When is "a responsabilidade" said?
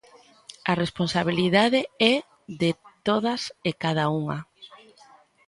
0.71-1.79